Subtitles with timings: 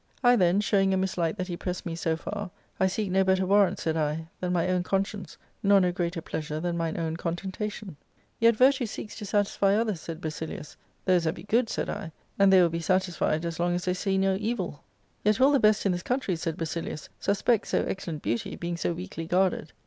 [0.23, 3.23] I then, showing a mislike that he pressed me so far, * I seek no
[3.23, 6.75] better warrant,' safd I, * than my own con science, nor Jio greater pleasure than
[6.75, 7.97] mine own contentation/
[8.39, 12.39] *Yet virtue seeks to satisfy others,' said Basilius, * Those that be good,' said I;*
[12.39, 15.51] and they will be satisfied as long as they see no evil.' * Yet will
[15.51, 19.69] the best in this country,' said BasiUus, ^suspect so excellent beauty, being so weakly ^guarded.'